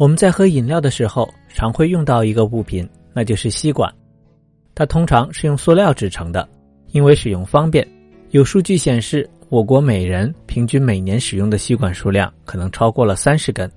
[0.00, 3.92] 我们在喝饮料的时候，常会用到一个物品，那就是吸管。
[4.74, 6.48] 它通常是用塑料制成的，
[6.92, 7.86] 因为使用方便。
[8.30, 13.70] 有数据显示，我国每人平均每年使用的吸管数量可能超过了三十根。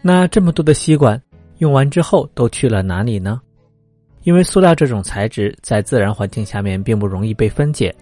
[0.00, 1.20] 那这么多的吸管
[1.58, 3.40] 用完之后都去了哪里呢？
[4.22, 7.92] 因为塑料这种材质在自然环境下面并不容易被分解，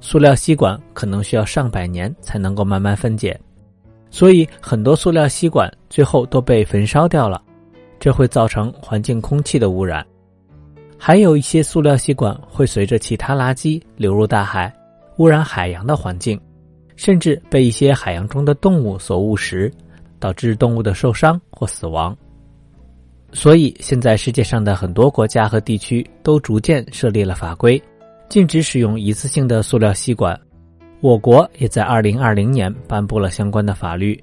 [0.00, 3.40] 塑料吸管可能需要上百年才能够慢慢分解。
[4.14, 7.42] 所以，很多塑料吸管最后都被焚烧掉了，
[7.98, 10.06] 这会造成环境空气的污染。
[10.96, 14.72] 还有一些塑料吸管会随着其他垃圾流入大海，
[15.16, 16.40] 污染海洋的环境，
[16.94, 19.68] 甚至被一些海洋中的动物所误食，
[20.20, 22.16] 导致动物的受伤或死亡。
[23.32, 27.82] 所以，现在世界上的很多国家和地区都逐渐设立了法规，
[28.28, 30.40] 禁止使用一次性的塑料吸管。
[31.00, 34.22] 我国也在二零二零年颁布了相关的法律，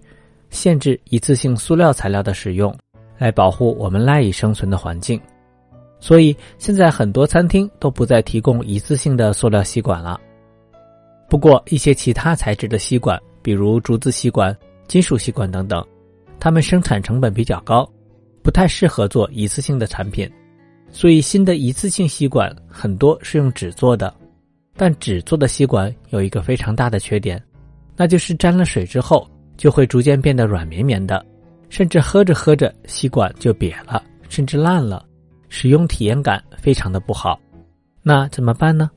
[0.50, 2.76] 限制一次性塑料材料的使用，
[3.18, 5.22] 来保护我们赖以生存的环境。
[6.00, 10.20] 所以现在很多餐厅都不再提供一次性的塑料吸管了。
[11.30, 14.56] 不过一些其他材质的吸管，比如竹子吸管、
[14.88, 15.86] 金属吸管等等，
[16.40, 17.88] 它们生产成本比较高，
[18.42, 20.28] 不太适合做一次性的产品。
[20.90, 24.12] 所以新的一次性吸管很多是用纸做的。
[24.82, 27.40] 但纸做的吸管有一个非常大的缺点，
[27.96, 31.23] 那就是沾了水之后就会逐渐变得软绵绵的，
[31.70, 35.06] 甚至喝着喝着吸管就瘪了，甚至烂了，
[35.50, 37.40] 使用体验感非常的不好。
[38.02, 38.90] 那怎么办呢？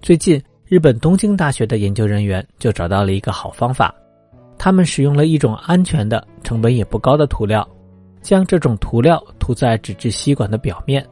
[0.00, 3.92] 最近日本东京大学的研究人员就找到了一个好方法，
[4.56, 7.68] 他们使用了一种安全的、成本也不高的涂料，
[8.22, 11.04] 将这种涂料涂在纸质吸管的表面。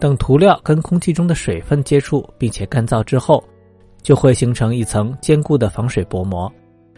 [0.00, 3.44] 等涂料跟空气中的水分接触并且干燥之后，
[4.00, 6.50] 就会形成一层坚固的防水薄膜，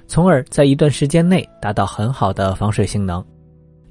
[0.06, 3.22] 从而在一段时间内达到很好的防水性能。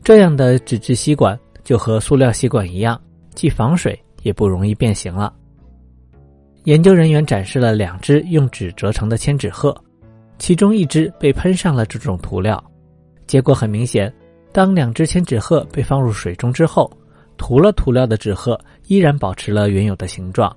[0.01, 2.99] 这样的纸质吸管就和塑料吸管一样，
[3.35, 5.33] 既防水也不容易变形了。
[6.63, 9.75] 研究人员展示了两只用纸折成的千纸鹤，
[10.39, 12.63] 其中一只被喷上了这种涂料，
[13.27, 14.11] 结果很明显，
[14.53, 16.89] 当两只千纸鹤被放入水中之后。
[17.41, 20.55] 涂了涂料的纸鹤依然保持了原有的形状，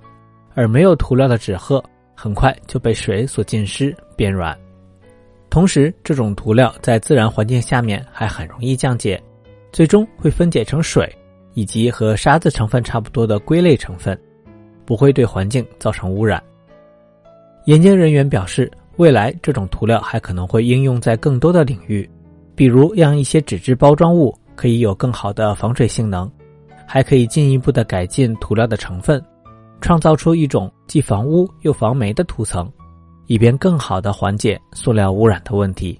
[0.53, 4.55] 而没有涂料的纸鹤很快就被水所浸湿变软。
[5.49, 9.19] 同时，这种涂料在自然环境下面还很容易降解，
[9.71, 11.11] 最终会分解成水
[11.55, 14.17] 以及和沙子成分差不多的硅类成分，
[14.85, 16.41] 不会对环境造成污染。
[17.65, 22.07] 研究人员表示，未来这种涂料还可能会应用在更多的领域，
[22.55, 26.31] 比如让一些纸质包装物可以有更好的防水性能。
[26.87, 29.23] 还可以进一步的改进涂料的成分，
[29.81, 32.71] 创造出一种既防污又防霉的涂层，
[33.27, 35.99] 以便更好的缓解塑料污染的问题。